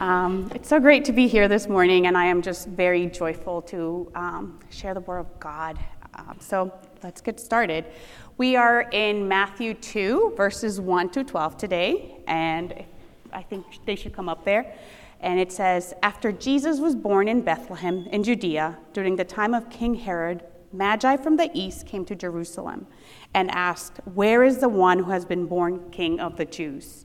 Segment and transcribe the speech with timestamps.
[0.00, 3.60] Um, it's so great to be here this morning, and I am just very joyful
[3.62, 5.76] to um, share the Word of God.
[6.14, 7.84] Um, so let's get started.
[8.36, 12.84] We are in Matthew 2, verses 1 to 12 today, and
[13.32, 14.72] I think they should come up there.
[15.20, 19.68] And it says After Jesus was born in Bethlehem in Judea, during the time of
[19.68, 22.86] King Herod, Magi from the east came to Jerusalem
[23.34, 27.04] and asked, Where is the one who has been born King of the Jews?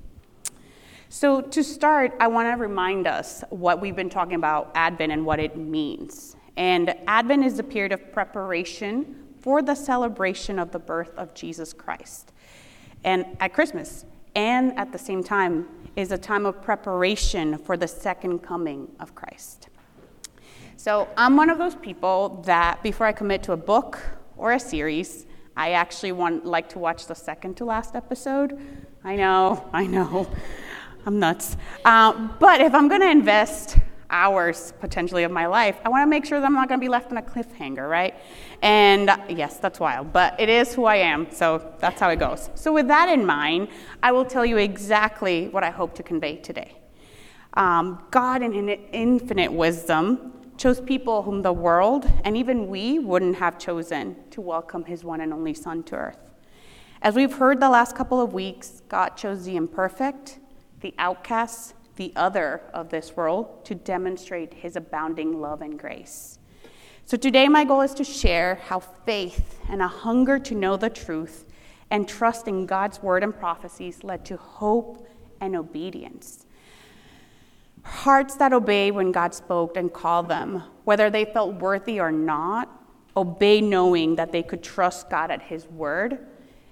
[1.13, 5.25] So, to start, I want to remind us what we've been talking about Advent and
[5.25, 6.37] what it means.
[6.55, 11.73] And Advent is a period of preparation for the celebration of the birth of Jesus
[11.73, 12.31] Christ.
[13.03, 15.67] And at Christmas, and at the same time,
[15.97, 19.67] is a time of preparation for the second coming of Christ.
[20.77, 23.99] So, I'm one of those people that before I commit to a book
[24.37, 25.25] or a series,
[25.57, 28.57] I actually want like to watch the second to last episode.
[29.03, 30.29] I know, I know.
[31.05, 31.57] I'm nuts.
[31.83, 33.77] Uh, but if I'm going to invest
[34.11, 36.83] hours potentially of my life, I want to make sure that I'm not going to
[36.83, 38.13] be left on a cliffhanger, right?
[38.61, 42.19] And uh, yes, that's wild, but it is who I am, so that's how it
[42.19, 42.49] goes.
[42.53, 43.69] So, with that in mind,
[44.03, 46.77] I will tell you exactly what I hope to convey today.
[47.53, 53.57] Um, God, in infinite wisdom, chose people whom the world and even we wouldn't have
[53.57, 56.19] chosen to welcome his one and only Son to earth.
[57.01, 60.37] As we've heard the last couple of weeks, God chose the imperfect
[60.81, 66.39] the outcasts, the other of this world, to demonstrate his abounding love and grace.
[67.05, 70.89] So today, my goal is to share how faith and a hunger to know the
[70.89, 71.45] truth
[71.89, 75.07] and trust in God's word and prophecies led to hope
[75.41, 76.45] and obedience.
[77.83, 82.69] Hearts that obey when God spoke and called them, whether they felt worthy or not,
[83.17, 86.19] obey knowing that they could trust God at His word,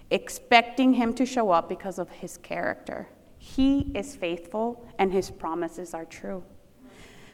[0.09, 3.09] expecting Him to show up because of His character.
[3.39, 6.44] He is faithful and his promises are true.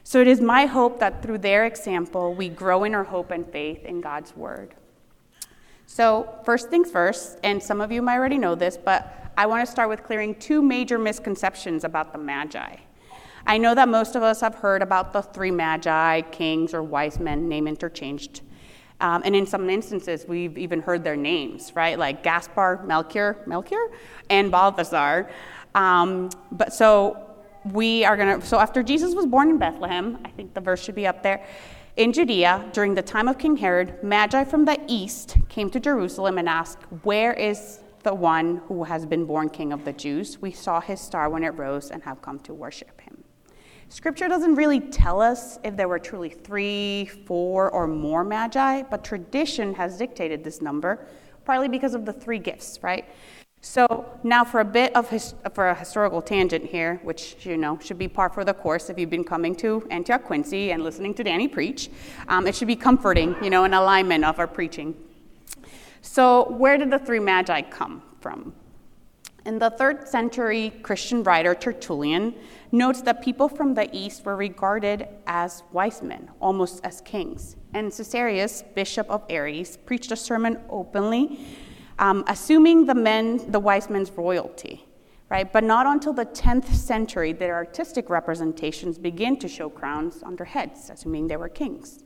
[0.04, 3.44] So it is my hope that through their example, we grow in our hope and
[3.44, 4.74] faith in God's word.
[5.88, 9.64] So, first things first, and some of you might already know this, but I want
[9.64, 12.76] to start with clearing two major misconceptions about the Magi.
[13.46, 17.20] I know that most of us have heard about the three Magi, kings, or wise
[17.20, 18.42] men, name interchanged.
[19.00, 21.98] Um, and in some instances, we've even heard their names, right?
[21.98, 23.90] Like Gaspar, Melchior, Melchior,
[24.30, 25.30] and Balthasar.
[25.76, 27.22] Um, but so
[27.72, 30.82] we are going to, so after Jesus was born in Bethlehem, I think the verse
[30.82, 31.46] should be up there,
[31.96, 36.36] in Judea, during the time of King Herod, Magi from the east came to Jerusalem
[36.36, 40.38] and asked, Where is the one who has been born king of the Jews?
[40.40, 43.24] We saw his star when it rose and have come to worship him.
[43.88, 49.02] Scripture doesn't really tell us if there were truly three, four, or more magi, but
[49.02, 51.06] tradition has dictated this number,
[51.46, 53.06] partly because of the three gifts, right?
[53.76, 57.78] So now for a bit of his, for a historical tangent here, which you know
[57.82, 61.12] should be par for the course if you've been coming to Antioch Quincy and listening
[61.14, 61.90] to Danny preach.
[62.28, 64.94] Um, it should be comforting, you know, an alignment of our preaching.
[66.00, 68.54] So where did the three magi come from?
[69.44, 72.34] In the third century Christian writer Tertullian
[72.72, 77.56] notes that people from the east were regarded as wise men, almost as kings.
[77.74, 81.38] And Caesarius, bishop of Aries, preached a sermon openly
[81.98, 84.84] um, assuming the men, the wise men's royalty,
[85.30, 85.50] right?
[85.52, 90.46] But not until the 10th century did artistic representations begin to show crowns on their
[90.46, 92.02] heads, assuming they were kings.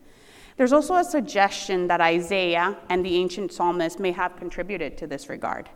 [0.56, 5.28] There's also a suggestion that Isaiah and the ancient psalmists may have contributed to this
[5.28, 5.70] regard.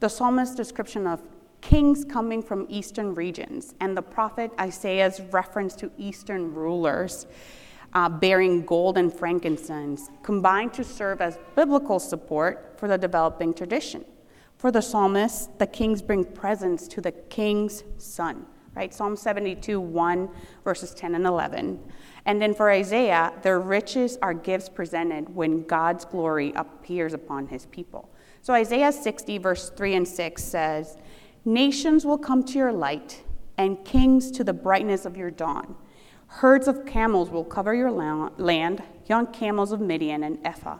[0.00, 1.22] The psalmist's description of
[1.62, 3.74] kings coming from eastern regions.
[3.80, 7.26] And the prophet Isaiah's reference to eastern rulers
[7.94, 14.04] uh, bearing gold and frankincense combined to serve as biblical support for the developing tradition.
[14.56, 18.46] For the psalmist, the kings bring presents to the king's son,
[18.76, 18.94] right?
[18.94, 20.28] Psalm 72, 1,
[20.64, 21.80] verses 10 and 11.
[22.26, 27.66] And then for Isaiah, their riches are gifts presented when God's glory appears upon his
[27.66, 28.08] people.
[28.40, 30.96] So Isaiah 60, verse 3 and 6 says,
[31.44, 33.24] Nations will come to your light,
[33.58, 35.76] and kings to the brightness of your dawn.
[36.36, 40.78] Herds of camels will cover your land, young camels of Midian and Ephah.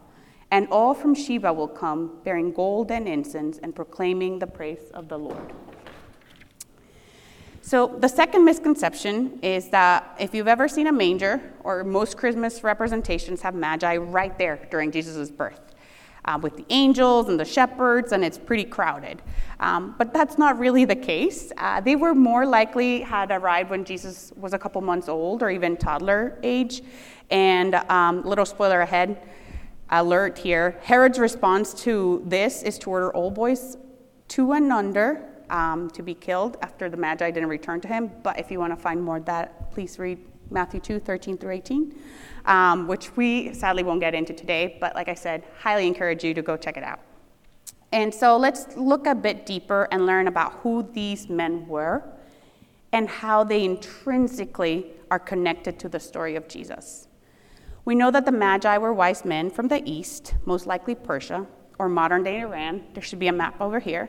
[0.51, 5.09] And all from Sheba will come, bearing gold and incense and proclaiming the praise of
[5.09, 5.53] the Lord.
[7.61, 12.65] So, the second misconception is that if you've ever seen a manger, or most Christmas
[12.65, 15.61] representations have magi right there during Jesus' birth
[16.25, 19.23] uh, with the angels and the shepherds, and it's pretty crowded.
[19.61, 21.53] Um, but that's not really the case.
[21.57, 25.51] Uh, they were more likely had arrived when Jesus was a couple months old or
[25.51, 26.83] even toddler age.
[27.31, 29.21] And um, little spoiler ahead
[29.91, 33.77] alert here Herod's response to this is to order all boys
[34.27, 38.11] two and under um, to be killed after the Magi didn't return to him.
[38.23, 40.19] But if you want to find more of that, please read
[40.53, 41.95] Matthew 2 13 through 18
[42.45, 46.35] um, which we sadly won't get into today, but like I said, highly encourage you
[46.35, 47.01] to go check it out.
[47.93, 52.03] And so let's look a bit deeper and learn about who these men were
[52.93, 57.09] and how they intrinsically are connected to the story of Jesus.
[57.85, 61.47] We know that the Magi were wise men from the east, most likely Persia
[61.79, 62.85] or modern day Iran.
[62.95, 64.09] There should be a map over here.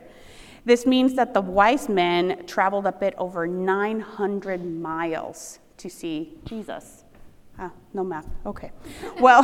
[0.65, 7.03] This means that the wise men traveled a bit over 900 miles to see Jesus.
[7.59, 8.25] Ah, no map.
[8.45, 8.71] Okay.
[9.19, 9.43] Well,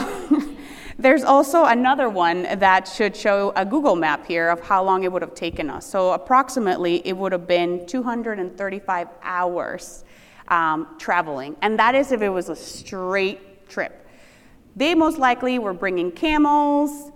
[0.97, 5.11] there's also another one that should show a Google map here of how long it
[5.11, 5.85] would have taken us.
[5.85, 10.05] So, approximately, it would have been 235 hours
[10.47, 11.55] um, traveling.
[11.61, 14.07] And that is if it was a straight trip.
[14.75, 17.11] They most likely were bringing camels,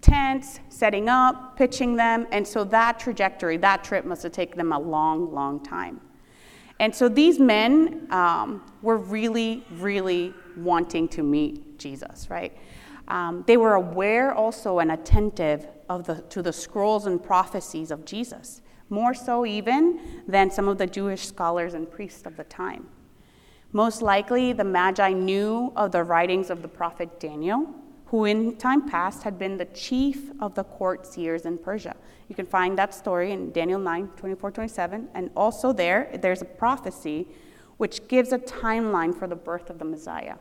[0.00, 2.28] tents, setting up, pitching them.
[2.30, 6.00] And so, that trajectory, that trip must have taken them a long, long time.
[6.78, 12.56] And so these men um, were really, really wanting to meet Jesus, right?
[13.08, 18.04] Um, they were aware also and attentive of the, to the scrolls and prophecies of
[18.04, 22.88] Jesus, more so even than some of the Jewish scholars and priests of the time.
[23.72, 27.66] Most likely, the Magi knew of the writings of the prophet Daniel,
[28.06, 31.94] who in time past had been the chief of the court seers in Persia.
[32.28, 35.08] You can find that story in Daniel 9, 24, 27.
[35.14, 37.26] And also there, there's a prophecy
[37.76, 40.36] which gives a timeline for the birth of the Messiah.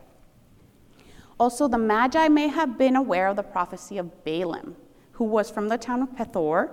[1.39, 4.75] Also, the Magi may have been aware of the prophecy of Balaam,
[5.13, 6.69] who was from the town of Pethor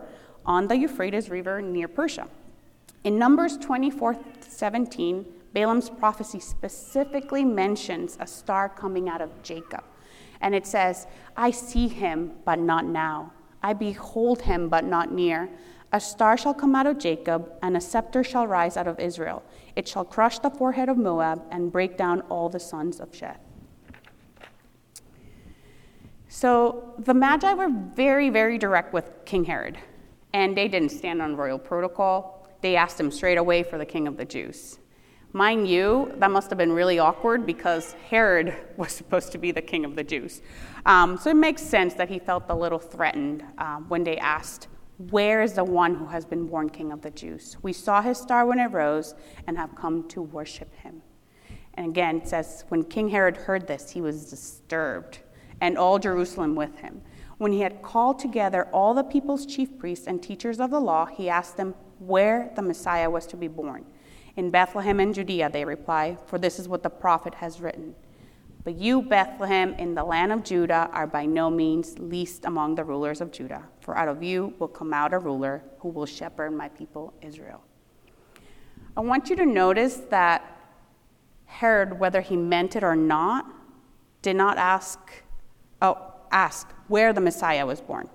[0.47, 2.29] on the Euphrates River near Persia.
[3.03, 9.83] In Numbers 24, 17, Balaam's prophecy specifically mentions a star coming out of Jacob.
[10.43, 11.07] And it says,
[11.37, 13.33] I see him, but not now.
[13.63, 15.49] I behold him, but not near.
[15.93, 19.43] A star shall come out of Jacob, and a scepter shall rise out of Israel.
[19.77, 23.39] It shall crush the forehead of Moab and break down all the sons of Sheth.
[26.29, 29.79] So the Magi were very, very direct with King Herod,
[30.33, 32.49] and they didn't stand on royal protocol.
[32.63, 34.79] They asked him straight away for the king of the Jews.
[35.35, 39.63] Mind you, that must have been really awkward because Herod was supposed to be the
[39.63, 40.43] king of the Jews.
[40.85, 44.69] Um, so it makes sense that he felt a little threatened uh, when they asked,
[45.11, 47.57] Where is the one who has been born king of the Jews?
[47.63, 49.15] We saw his star when it rose
[49.47, 51.01] and have come to worship him.
[51.75, 55.21] And again, it says, When King Herod heard this, he was disturbed,
[55.63, 57.01] and all Jerusalem with him.
[57.39, 61.07] When he had called together all the people's chief priests and teachers of the law,
[61.07, 63.87] he asked them where the Messiah was to be born.
[64.37, 67.95] In Bethlehem and Judea, they reply, for this is what the prophet has written.
[68.65, 72.85] But you, Bethlehem, in the land of Judah, are by no means least among the
[72.85, 76.53] rulers of Judah, for out of you will come out a ruler who will shepherd
[76.53, 77.63] my people Israel.
[78.97, 80.45] I want you to notice that
[81.47, 83.47] Herod, whether he meant it or not,
[84.23, 84.99] did not ask,
[85.83, 85.99] oh,
[86.31, 88.09] ask where the Messiah was born,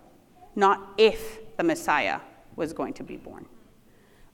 [0.55, 2.19] not if the Messiah
[2.55, 3.45] was going to be born,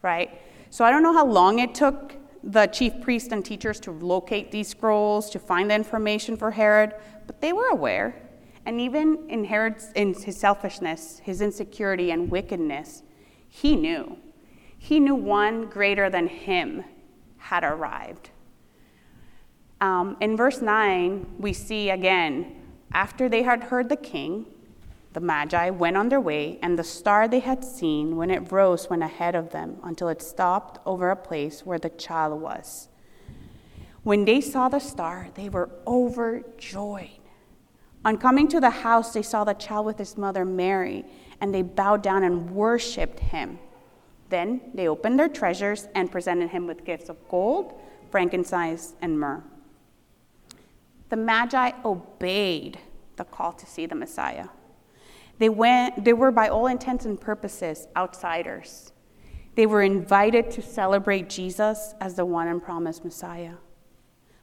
[0.02, 0.40] right?
[0.74, 4.50] So I don't know how long it took the chief priests and teachers to locate
[4.50, 6.96] these scrolls, to find the information for Herod,
[7.28, 8.16] but they were aware.
[8.66, 13.04] And even in Herod's in his selfishness, his insecurity and wickedness,
[13.48, 14.18] he knew.
[14.76, 16.84] He knew one greater than him
[17.38, 18.32] had arrived.
[19.80, 24.48] Um, in verse 9, we see again, after they had heard the king,
[25.14, 28.90] The Magi went on their way, and the star they had seen when it rose
[28.90, 32.90] went ahead of them until it stopped over a place where the child was.
[34.02, 37.20] When they saw the star, they were overjoyed.
[38.04, 41.06] On coming to the house, they saw the child with his mother Mary,
[41.40, 43.60] and they bowed down and worshiped him.
[44.30, 47.80] Then they opened their treasures and presented him with gifts of gold,
[48.10, 49.44] frankincense, and myrrh.
[51.10, 52.80] The Magi obeyed
[53.16, 54.48] the call to see the Messiah.
[55.44, 58.94] They, went, they were, by all intents and purposes, outsiders.
[59.56, 63.56] They were invited to celebrate Jesus as the one and promised Messiah.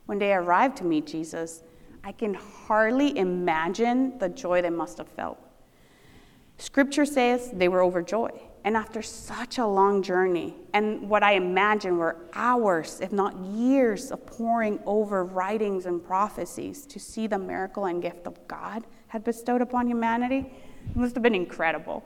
[0.05, 1.63] When they arrived to meet Jesus,
[2.05, 5.39] I can hardly imagine the joy they must have felt.
[6.59, 8.39] Scripture says they were overjoyed.
[8.65, 14.11] And after such a long journey, and what I imagine were hours, if not years,
[14.11, 19.25] of poring over writings and prophecies to see the miracle and gift of God had
[19.25, 20.53] bestowed upon humanity,
[20.89, 22.05] it must have been incredible.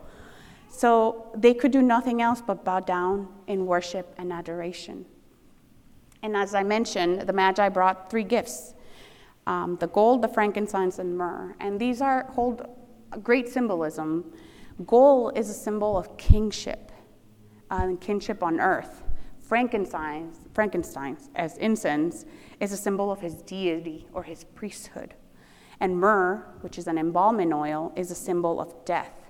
[0.68, 5.06] So they could do nothing else but bow down in worship and adoration.
[6.22, 8.74] And as I mentioned, the Magi brought three gifts
[9.46, 11.54] um, the gold, the frankincense, and myrrh.
[11.60, 12.66] And these are hold
[13.22, 14.32] great symbolism.
[14.86, 16.90] Gold is a symbol of kingship
[17.70, 19.02] uh, and kinship on earth.
[19.40, 22.24] Frankincense, frankincense, as incense,
[22.58, 25.14] is a symbol of his deity or his priesthood.
[25.84, 29.20] And myrrh, which is an embalming oil, is a symbol of death,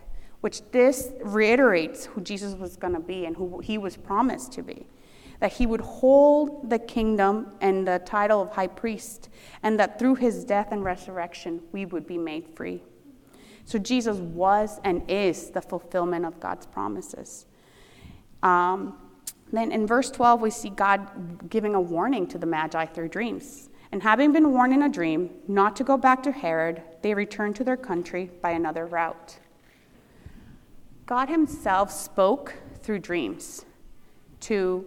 [0.41, 4.63] which this reiterates who Jesus was going to be and who he was promised to
[4.63, 4.87] be.
[5.41, 9.31] That he would hold the kingdom and the title of high priest,
[9.65, 12.85] and that through his death and resurrection, we would be made free.
[13.65, 17.47] So Jesus was and is the fulfillment of God's promises.
[18.45, 18.97] Um,
[19.53, 23.71] then in verse 12, we see God giving a warning to the Magi through dreams.
[23.95, 27.55] And having been warned in a dream not to go back to Herod, they returned
[27.55, 29.39] to their country by another route.
[31.07, 33.65] God Himself spoke through dreams
[34.41, 34.85] to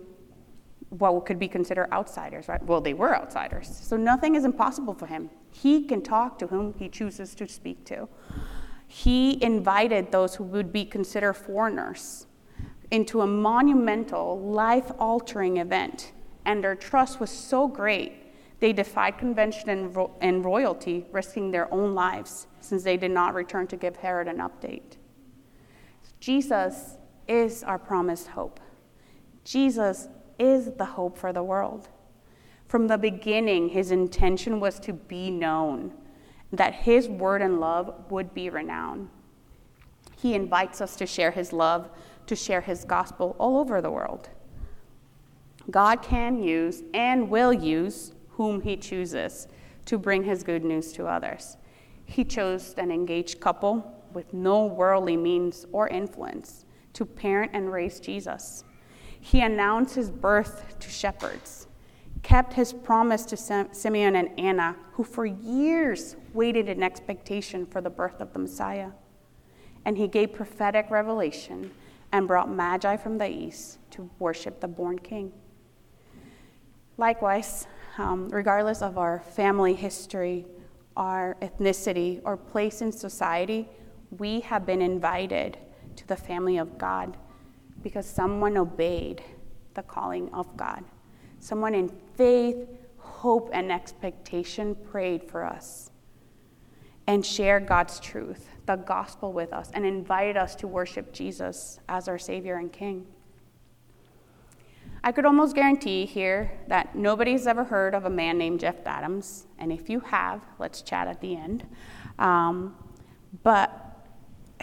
[0.89, 2.61] what could be considered outsiders, right?
[2.65, 3.69] Well, they were outsiders.
[3.81, 5.29] So nothing is impossible for Him.
[5.53, 8.09] He can talk to whom He chooses to speak to.
[8.87, 12.27] He invited those who would be considered foreigners
[12.91, 16.11] into a monumental, life altering event,
[16.43, 18.26] and their trust was so great
[18.59, 23.33] they defied convention and, ro- and royalty, risking their own lives, since they did not
[23.33, 24.97] return to give Herod an update.
[26.19, 26.97] Jesus
[27.27, 28.59] is our promised hope.
[29.43, 30.07] Jesus
[30.39, 31.89] is the hope for the world.
[32.67, 35.93] From the beginning, his intention was to be known,
[36.51, 39.09] that his word and love would be renowned.
[40.17, 41.89] He invites us to share his love,
[42.25, 44.29] to share his gospel all over the world.
[45.69, 49.47] God can use and will use whom he chooses
[49.85, 51.57] to bring his good news to others.
[52.05, 56.63] He chose an engaged couple with no worldly means or influence
[56.93, 58.63] to parent and raise Jesus.
[59.19, 61.67] He announced his birth to shepherds,
[62.21, 67.89] kept his promise to Simeon and Anna, who for years waited in expectation for the
[67.89, 68.91] birth of the Messiah.
[69.83, 71.71] And he gave prophetic revelation
[72.11, 75.33] and brought magi from the east to worship the born king.
[76.97, 77.67] Likewise,
[77.97, 80.45] um, regardless of our family history,
[80.95, 83.67] our ethnicity, or place in society,
[84.17, 85.57] we have been invited
[85.95, 87.17] to the family of God
[87.81, 89.23] because someone obeyed
[89.73, 90.83] the calling of God.
[91.39, 95.91] Someone in faith, hope, and expectation prayed for us
[97.05, 102.07] and shared God's truth, the gospel with us, and invited us to worship Jesus as
[102.07, 103.05] our Savior and King.
[105.03, 109.45] I could almost guarantee here that nobody's ever heard of a man named Jeff Adams,
[109.59, 111.65] and if you have, let's chat at the end.
[112.19, 112.75] Um,
[113.43, 113.87] but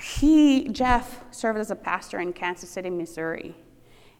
[0.00, 3.54] he, Jeff, served as a pastor in Kansas City, Missouri.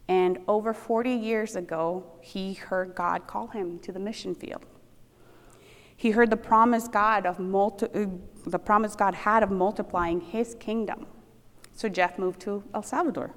[0.06, 4.64] And over 40 years ago, he heard God call him to the mission field.
[5.96, 8.06] He heard the promise God of multi- uh,
[8.46, 11.06] the promise God had of multiplying his kingdom.
[11.72, 13.34] So Jeff moved to El Salvador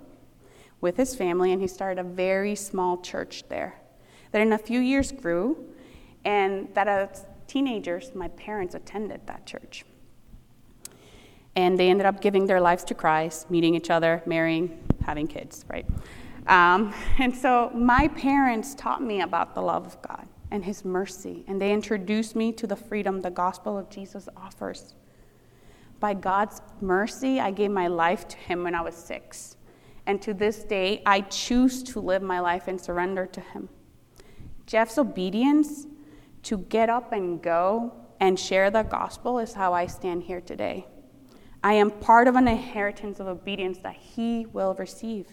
[0.82, 3.80] with his family, and he started a very small church there.
[4.32, 5.58] That in a few years grew,
[6.26, 9.86] and that as teenagers, my parents attended that church.
[11.56, 15.66] And they ended up giving their lives to Christ, meeting each other, marrying, having kids,
[15.70, 15.86] right?
[16.48, 21.44] Um, and so my parents taught me about the love of God and His mercy,
[21.48, 24.96] and they introduced me to the freedom the gospel of Jesus offers.
[26.00, 29.57] By God's mercy, I gave my life to Him when I was six.
[30.08, 33.70] And to this day, I choose to live my life and surrender to Him.
[34.66, 35.86] Jeff's obedience
[36.44, 40.88] to get up and go and share the gospel is how I stand here today.
[41.64, 45.28] I am part of an inheritance of obedience that he will receive.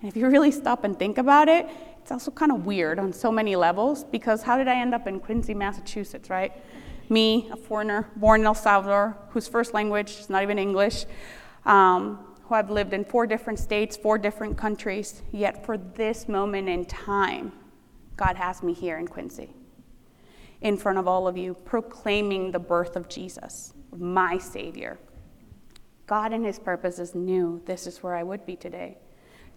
[0.00, 1.68] And if you really stop and think about it,
[2.00, 5.06] it's also kind of weird on so many levels because how did I end up
[5.06, 6.52] in Quincy, Massachusetts, right?
[7.08, 11.04] Me, a foreigner, born in El Salvador, whose first language is not even English,
[11.64, 16.68] um, who I've lived in four different states, four different countries, yet for this moment
[16.68, 17.50] in time,
[18.18, 19.54] God has me here in Quincy,
[20.60, 24.98] in front of all of you, proclaiming the birth of Jesus, my Savior.
[26.06, 28.98] God and His purposes knew this is where I would be today.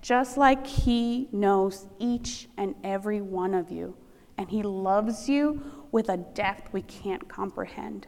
[0.02, 3.98] Just like He knows each and every one of you,
[4.38, 5.62] and He loves you
[5.92, 8.08] with a depth we can't comprehend.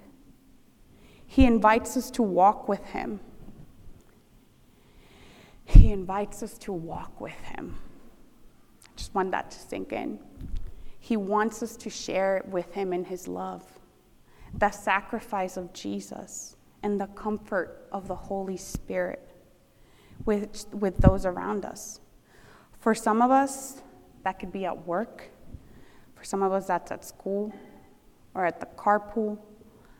[1.26, 3.20] He invites us to walk with Him.
[5.68, 7.78] He invites us to walk with Him.
[8.86, 10.18] I just want that to sink in.
[11.00, 13.64] He wants us to share with Him in His love,
[14.58, 19.28] the sacrifice of Jesus and the comfort of the Holy Spirit
[20.26, 22.00] with, with those around us.
[22.80, 23.82] For some of us,
[24.24, 25.30] that could be at work.
[26.16, 27.54] For some of us, that's at school
[28.34, 29.38] or at the carpool,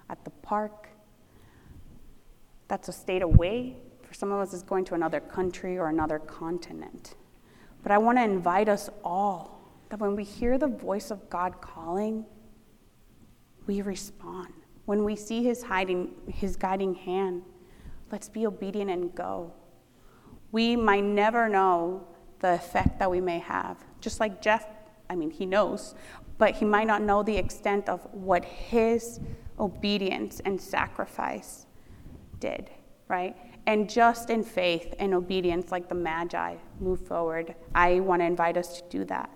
[0.10, 0.88] at the park.
[2.70, 3.78] That's a state away.
[4.08, 7.16] For some of us, it's going to another country or another continent.
[7.84, 9.60] But I want to invite us all
[9.90, 12.26] that when we hear the voice of God calling,
[13.66, 14.54] we respond.
[14.86, 17.44] When we see his hiding his guiding hand,
[18.12, 19.54] let's be obedient and go.
[20.52, 22.08] We might never know
[22.40, 23.84] the effect that we may have.
[24.00, 24.66] Just like Jeff,
[25.10, 25.96] I mean, he knows,
[26.38, 29.20] but he might not know the extent of what his
[29.60, 31.66] obedience and sacrifice
[32.40, 32.70] did,
[33.10, 33.36] right?
[33.68, 37.54] And just in faith and obedience, like the Magi, move forward.
[37.76, 39.30] I want to invite us to do that.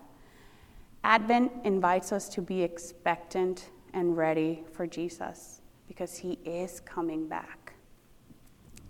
[1.03, 7.73] Advent invites us to be expectant and ready for Jesus because he is coming back.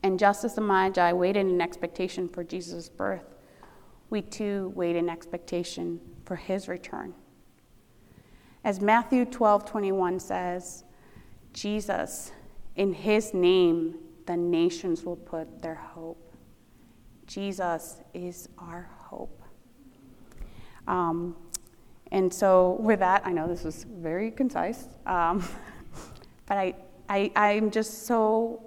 [0.04, 3.36] And just as the Magi waited in expectation for Jesus' birth,
[4.12, 7.16] we too wait in expectation for his return.
[8.64, 10.84] As Matthew 12 21 says,
[11.52, 12.32] Jesus,
[12.76, 13.96] in his name,
[14.32, 16.34] the nations will put their hope.
[17.28, 19.42] Jesus is our hope.
[20.88, 21.36] Um,
[22.14, 25.44] and so, with that, I know this was very concise, um,
[26.46, 26.76] but I,
[27.10, 28.64] I, I'm just so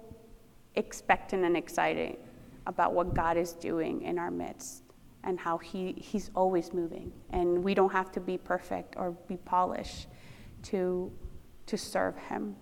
[0.74, 2.18] expectant and excited
[2.66, 4.82] about what God is doing in our midst
[5.24, 7.10] and how he, He's always moving.
[7.30, 10.08] And we don't have to be perfect or be polished
[10.64, 11.10] to,
[11.66, 12.54] to serve Him.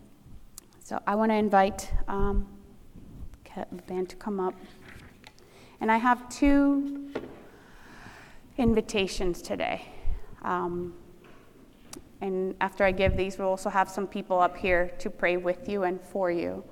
[0.84, 2.46] So, I want to invite um,
[3.54, 4.54] the band to come up.
[5.80, 7.12] And I have two
[8.58, 9.86] invitations today.
[10.42, 10.94] Um,
[12.20, 15.68] and after I give these, we'll also have some people up here to pray with
[15.68, 16.62] you and for you.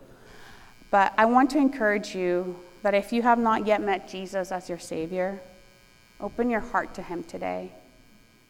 [0.90, 4.68] But I want to encourage you that if you have not yet met Jesus as
[4.68, 5.40] your Savior,
[6.20, 7.72] open your heart to Him today.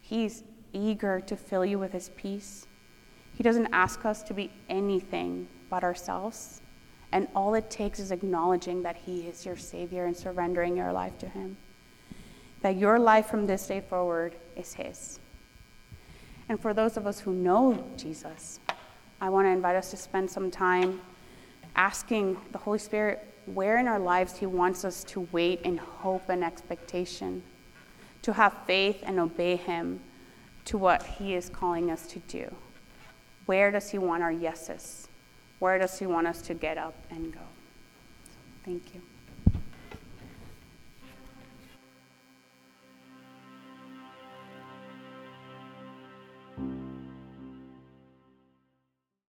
[0.00, 2.66] He's eager to fill you with His peace.
[3.34, 6.59] He doesn't ask us to be anything but ourselves.
[7.12, 11.18] And all it takes is acknowledging that He is your Savior and surrendering your life
[11.18, 11.56] to Him
[12.62, 15.18] that your life from this day forward is His.
[16.48, 18.60] And for those of us who know Jesus,
[19.20, 21.00] I want to invite us to spend some time
[21.76, 26.28] asking the Holy Spirit where in our lives He wants us to wait in hope
[26.28, 27.42] and expectation,
[28.22, 30.00] to have faith and obey Him
[30.66, 32.52] to what He is calling us to do.
[33.46, 35.08] Where does He want our yeses?
[35.60, 37.40] Where does He want us to get up and go?
[38.64, 39.02] Thank you.